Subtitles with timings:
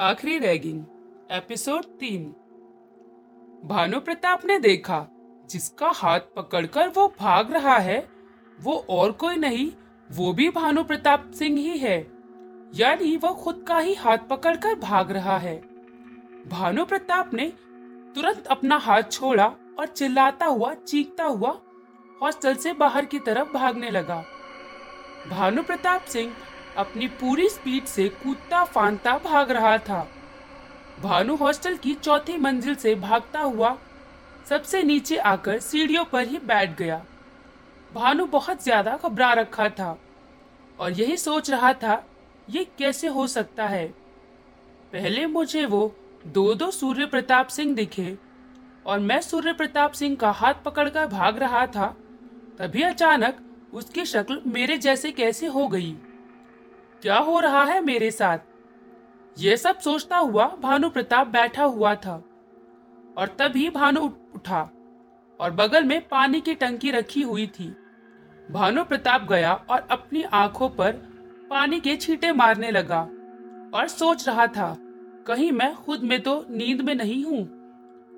[0.00, 0.84] आखिरी ragging,
[1.30, 2.24] episode तीन।
[3.64, 5.06] भानु प्रताप ने देखा,
[5.46, 8.08] जिसका हाथ पकड़कर वो भाग रहा है,
[8.60, 9.72] वो और कोई नहीं,
[10.12, 12.10] वो भी भानु प्रताप सिंह ही है।
[12.74, 15.56] यानी वो खुद का ही हाथ पकड़कर भाग रहा है।
[16.48, 17.52] भानु प्रताप ने
[18.14, 21.60] तुरंत अपना हाथ छोड़ा और चिल्लाता हुआ, चीखता हुआ
[22.22, 24.24] हॉस्टल से बाहर की तरफ़ भागने लगा।
[25.30, 26.32] भानु प्रताप सिंह
[26.76, 30.06] अपनी पूरी स्पीड से कूदता फांदता भाग रहा था।
[31.02, 33.76] भानु हॉस्टल की चौथी मंजिल से भागता हुआ
[34.46, 37.02] सबसे नीचे आकर सीढ़ियों पर ही बैठ गया।
[37.92, 39.96] भानु बहुत ज़्यादा घबरा रखा था
[40.78, 42.02] और यही सोच रहा था,
[42.48, 43.86] ये कैसे हो सकता है?
[44.92, 45.94] पहले मुझे वो
[46.26, 48.16] दो दो सूर्य प्रताप सिंह दिखे
[48.86, 51.86] और मैं सूर्य प्रताप सिंह का हाथ पकड़कर भाग रहा था,
[52.58, 53.36] तभी अचानक
[53.74, 55.94] उसकी शक्ल मेरे जैसे कैसे हो गई।
[57.02, 58.38] क्या हो रहा है मेरे साथ?
[59.36, 62.14] यह सब सोचता हुआ भानु प्रताप बैठा हुआ था
[63.16, 64.00] और तभी भानु
[64.34, 64.60] उठा
[65.40, 67.68] और बगल में पानी की टंकी रखी हुई थी।
[68.48, 70.92] भानु प्रताप गया और अपनी आँखों पर
[71.50, 73.00] पानी के छींटे मारने लगा
[73.74, 74.76] और सोच रहा था,
[75.26, 77.42] कहीं मैं खुद में तो नींद में नहीं हूँ।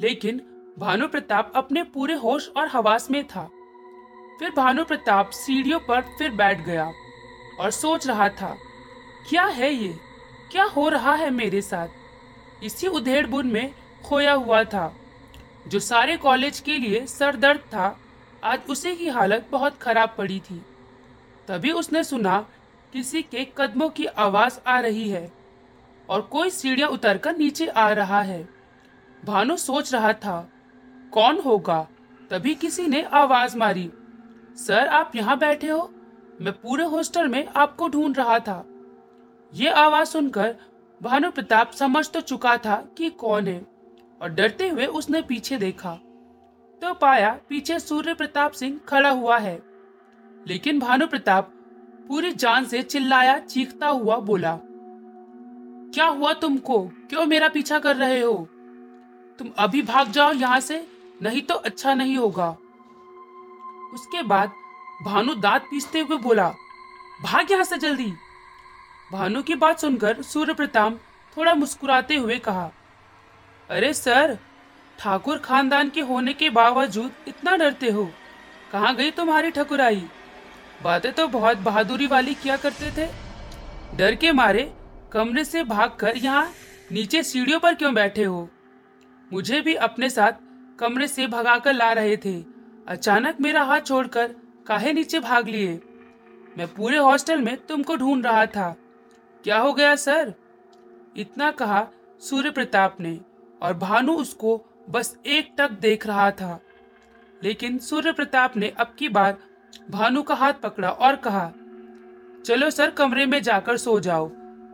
[0.00, 0.40] लेकिन
[0.78, 3.48] भानु प्रताप अपने पूरे होश और हवास में था।
[4.40, 6.92] फिर भानु प्रताप सीढ़ियों पर फिर बैठ गया।
[7.60, 8.56] और सोच रहा था,
[9.28, 9.94] क्या है ये?
[10.52, 11.88] क्या हो रहा है मेरे साथ?
[12.62, 13.74] इसी उधेड़ बुन में
[14.04, 14.94] खोया हुआ था,
[15.68, 17.96] जो सारे कॉलेज के लिए सर दर्द था।
[18.44, 20.60] आज उसी की हालत बहुत खराब पड़ी थी।
[21.48, 22.38] तभी उसने सुना,
[22.92, 25.30] किसी के कदमों की आवाज़ आ रही है
[26.08, 28.48] और कोई सीढ़ियाँ उतरकर नीचे आ रहा है।
[29.24, 30.48] भानु सोच रहा था,
[31.12, 31.86] कौन होगा?
[32.30, 33.90] तभी किसी ने आवाज़ मारी,
[34.58, 35.90] सर, आप यहाँ बैठे हो?
[36.40, 38.64] मैं पूरे हॉस्टल में आपको ढूंढ रहा था।
[39.52, 40.56] ये आवाज़ सुनकर
[41.02, 43.66] भानु प्रताप समझ तो चुका था कि कौन है
[44.22, 45.94] और डरते हुए उसने पीछे देखा।
[46.82, 49.62] तो पाया पीछे सूर्य प्रताप सिंह खड़ा हुआ है।
[50.46, 51.52] लेकिन भानु प्रताप
[52.08, 54.58] पूरी जान से चिल्लाया, चीखता हुआ बोला,
[55.94, 56.78] क्या हुआ तुमको?
[57.08, 58.34] क्यों मेरा पीछा कर रहे हो?
[59.38, 60.86] तुम अभी भाग जाओ यहाँ से,
[61.22, 62.48] नहीं तो अच्छा नहीं होगा।
[63.94, 64.52] उसके बाद
[65.04, 66.48] भानु दांत पीसते हुए बोला,
[67.22, 68.12] भाग यहाँ से जल्दी।
[69.12, 70.98] भानु की बात सुनकर सूर्य प्रताप
[71.36, 72.70] थोड़ा मुस्कुराते हुए कहा,
[73.70, 74.38] अरे सर,
[74.98, 78.04] ठाकुर खानदान के होने के बावजूद इतना डरते हो।
[78.72, 80.04] कहाँ गई तुम्हारी ठकुराई?
[80.82, 83.06] बातें तो बहुत बहादुरी वाली किया करते थे।
[83.96, 84.72] डर के मारे
[85.12, 86.50] कमरे से भागकर यहाँ
[86.92, 88.48] नीचे सीढ़ियों पर क्यों बैठे हो?
[89.30, 90.32] मुझे भी अपने साथ
[90.78, 92.34] कमरे से भगाकर ला रहे थे।
[92.88, 94.34] अचानक मेरा हाथ छोड़कर
[94.66, 95.80] काहे नीचे भाग लिए?
[96.58, 98.76] मैं पूरे हॉस्टल में तुमको ढूंढ रहा था।
[99.44, 100.34] क्या हो गया, सर?
[101.16, 101.88] इतना कहा
[102.20, 103.20] सूर्य प्रताप ने,
[103.62, 106.60] और भानु उसको बस एक टक देख रहा था।
[107.42, 109.38] लेकिन सूर्य प्रताप ने अब की बार
[109.90, 111.52] भानु का हाथ पकड़ा और कहा,
[112.44, 114.28] चलो सर, कमरे में जाकर सो जाओ,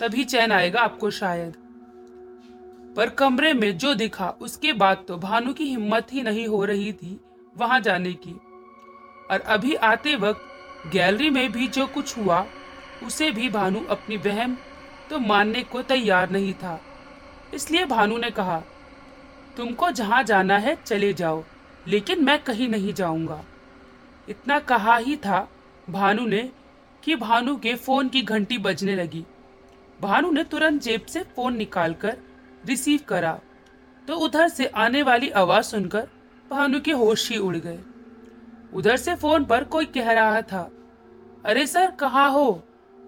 [0.00, 1.54] तभी चैन आएगा आपको शायद।
[2.96, 6.92] पर कमरे में जो दिखा, उसके बाद तो भानु की हिम्मत ही नहीं हो रही
[6.92, 7.20] थी
[7.56, 8.40] वहाँ जाने की।
[9.30, 12.44] और अभी आते वक्त गैलरी में भी जो कुछ हुआ,
[13.06, 14.56] उसे भी भानु अपनी बहन
[15.10, 16.80] तो मानने को तैयार नहीं था।
[17.54, 18.62] इसलिए भानु ने कहा,
[19.56, 21.42] तुमको जहाँ जाना है चले जाओ,
[21.86, 23.42] लेकिन मैं कहीं नहीं जाऊँगा।
[24.28, 25.48] इतना कहा ही था
[25.90, 26.48] भानु ने
[27.02, 29.24] कि भानु के फ़ोन की घंटी बजने लगी।
[30.00, 32.16] भानु ने तुरंत जेब से फ़ोन निकालकर
[32.64, 33.38] रिसीव करा
[34.08, 36.08] तो उधर से आने वाली आवाज़ सुनकर
[36.50, 37.78] भानु के होश ही उड़ गए।
[38.76, 40.70] उधर से फ़ोन पर कोई कह रहा था,
[41.44, 42.62] अरे सर, कहाँ हो?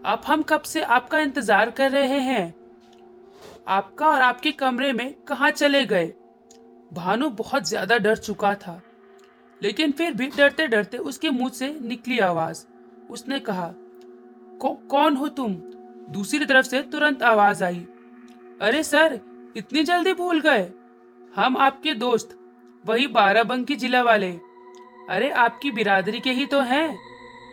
[0.05, 2.55] आप, हम कब से आपका इंतज़ार कर रहे हैं?
[3.69, 6.07] आपका और आपके कमरे में कहा चले गए?
[6.93, 8.81] भानु बहुत ज़्यादा डर चुका था,
[9.63, 12.65] लेकिन फिर भी डरते डरते उसके मुँह से निकली आवाज़।
[13.11, 13.73] उसने कहा
[14.63, 15.55] कौन हो तुम?
[16.11, 17.87] दूसरी तरफ़ से तुरंत आवाज़ आई,
[18.61, 19.21] अरे सर,
[19.57, 20.71] इतनी जल्दी भूल गए?
[21.33, 22.39] हम आपके दोस्त,
[22.85, 24.31] वही बाराबंकी जिला वाले।
[25.09, 26.99] अरे, आपकी बिरादरी के ही तो हैं।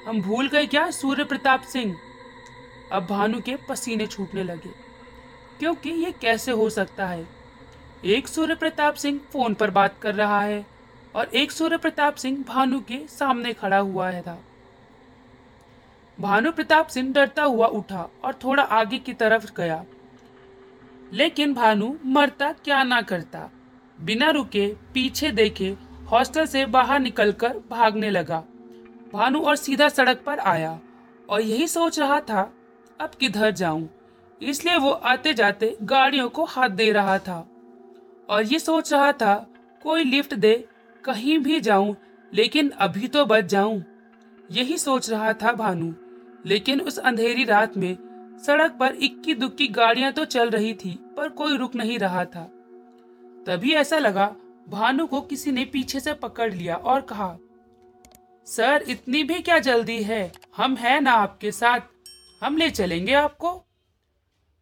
[0.07, 1.95] हम भूल गए क्या सूर्य प्रताप सिंह?
[2.91, 4.69] अब भानु के पसीने छूटने लगे।
[5.59, 7.27] क्योंकि ये कैसे हो सकता है?
[8.05, 10.65] एक सूर्य प्रताप सिंह फ़ोन पर बात कर रहा है,
[11.15, 14.39] और एक सूर्य प्रताप सिंह भानु के सामने खड़ा हुआ है था।
[16.19, 19.85] भानु प्रताप सिंह डरता हुआ उठा और थोड़ा आगे की तरफ़ गया।
[21.13, 23.49] लेकिन भानु मरता क्या ना करता,
[24.01, 25.75] बिना रुके पीछे देखे
[26.11, 28.43] हॉस्टल से बाहर निकलकर भागने लगा।
[29.13, 30.79] भानु और सीधा सड़क पर आया
[31.29, 32.53] और यही सोच रहा था,
[33.01, 33.89] अब किधर जाऊँ?
[34.41, 37.49] इसलिए वो आते जाते गाड़ियों को हाथ दे रहा था।
[38.29, 39.47] और ये सोच रहा था,
[39.83, 40.67] कोई लिफ्ट दे,
[41.03, 41.95] कहीं भी जाऊँ,
[42.33, 43.83] लेकिन अभी तो बच जाऊँ।
[44.51, 45.93] यही सोच रहा था भानु।
[46.45, 47.97] लेकिन उस अंधेरी रात में
[48.45, 52.43] सड़क पर इक्की दुक्की गाड़ियाँ तो चल रही थी, पर कोई रुक नहीं रहा था।
[53.47, 54.35] तभी ऐसा लगा
[54.69, 57.37] भानु को किसी ने पीछे से पकड़ लिया और कहा,
[58.47, 60.31] सर, इतनी भी क्या जल्दी है?
[60.57, 61.79] हम हैं ना आपके साथ।
[62.43, 63.51] हम ले चलेंगे आपको?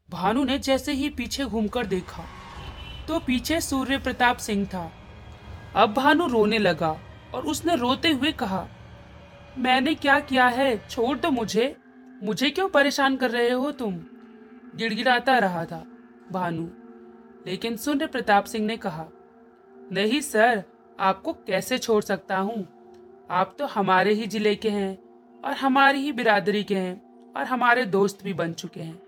[0.10, 2.24] भानु ने जैसे ही पीछे घूमकर देखा
[3.08, 4.92] तो पीछे सूर्य प्रताप सिंह था।
[5.76, 6.92] अब भानु रोने लगा
[7.34, 8.68] और उसने रोते हुए कहा,
[9.58, 10.88] मैंने क्या किया है?
[10.90, 11.76] छोड़ दो मुझे।
[12.24, 13.96] मुझे क्यों परेशान कर रहे हो तुम?
[14.76, 15.84] गिड़गिड़ाता रहा था
[16.32, 16.68] भानु।
[17.48, 19.06] लेकिन सूर्य प्रताप सिंह ने कहा
[19.92, 20.64] नहीं, सर,
[21.00, 22.68] आपको कैसे छोड़ सकता हूँ?
[23.30, 24.98] आप तो हमारे ही ज़िले के हैं
[25.44, 29.02] और हमारी ही बिरादरी के हैं और हमारे दोस्त भी बन चुके हैं।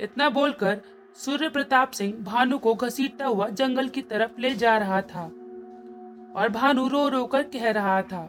[0.00, 0.80] इतना बोलकर
[1.16, 5.24] सूर्य प्रताप सिंह भानु को घसीटता हुआ जंगल की तरफ़ ले जा रहा था
[6.36, 8.28] और भानु रो रो कर कह रहा था,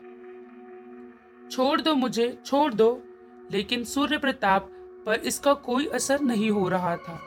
[1.51, 3.03] छोड़ दो मुझे, छोड़ दो।
[3.51, 4.69] लेकिन सूर्य प्रताप
[5.05, 7.19] पर इसका कोई असर नहीं हो रहा था।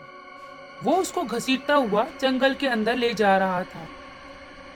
[0.85, 3.87] वो उसको घसीटता हुआ जंगल के अंदर ले जा रहा था।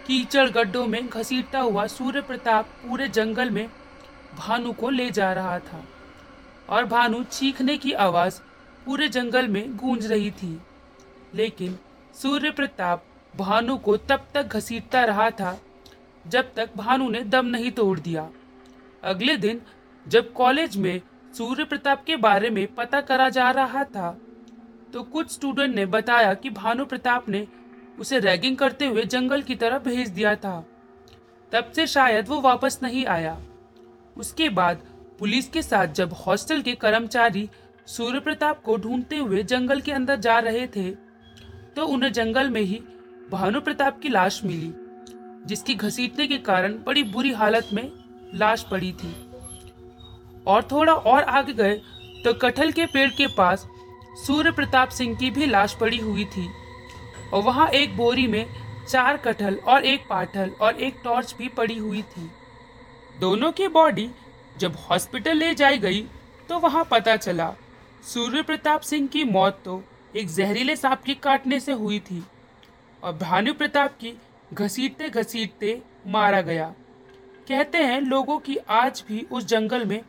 [0.07, 3.69] कीचड़ गड्ढों में घसीटता हुआ सूर्य प्रताप पूरे जंगल में
[4.39, 5.85] भानु को ले जा रहा था।
[6.69, 8.41] और भानु चीखने की आवाज़
[8.87, 10.59] पूरे जंगल में गूंज रही थी।
[11.35, 11.79] लेकिन
[12.15, 13.05] सूर्य प्रताप
[13.37, 15.59] भानु को तब तक घसीटता रहा था
[16.25, 18.29] जब तक भानु ने दम नहीं तोड़ दिया।
[19.05, 19.63] अगले दिन
[20.07, 21.01] जब कॉलेज में
[21.35, 24.19] सूर्य प्रताप के बारे में पता करा जा रहा था
[24.93, 27.47] तो कुछ स्टूडेंट ने बताया कि भानु प्रताप ने
[27.99, 30.65] उसे रैगिंग करते हुए जंगल की तरफ़ भेज दिया था।
[31.53, 33.39] तब से शायद वो वापस नहीं आया।
[34.17, 34.83] उसके बाद
[35.19, 37.49] पुलिस के साथ जब हॉस्टल के कर्मचारी
[37.87, 40.91] सूर्य प्रताप को ढूंढते हुए जंगल के अंदर जा रहे थे
[41.77, 42.81] तो उन्हें जंगल में ही
[43.31, 44.73] भानु प्रताप की लाश मिली,
[45.47, 47.91] जिसकी घसीटने के कारण बड़ी बुरी हालत में
[48.35, 49.15] लाश पड़ी थी।
[50.47, 51.75] और थोड़ा और आगे गए
[52.25, 53.67] तो कटहल के पेड़ के पास
[54.17, 56.49] सूर्य प्रताप सिंह की भी लाश पड़ी हुई थी।
[57.35, 58.47] और वहाँ एक बोरी में
[58.89, 62.31] चार कटहल और एक पाठल और एक टॉर्च भी पड़ी हुई थी।
[63.21, 64.09] दोनों की बॉडी
[64.59, 66.01] जब हॉस्पिटल ले जाई गई
[66.49, 67.53] तो वहाँ पता चला
[68.05, 69.83] सूर्य प्रताप सिंह की मौत तो
[70.17, 72.23] एक जहरीले सांप के काटने से हुई थी
[73.03, 74.13] और भानु प्रताप की
[74.53, 76.67] घसीटते घसीटते मारा गया।
[77.49, 80.01] कहते हैं लोगों की आज भी उस जंगल में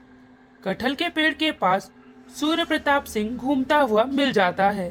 [0.63, 1.91] कटहल के पेड़ के पास
[2.39, 4.87] सूर्य प्रताप सिंह घूमता हुआ मिल जाता है।